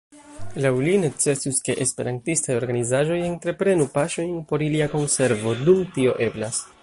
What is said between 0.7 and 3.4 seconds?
li necesus, ke esperantistaj organizaĵoj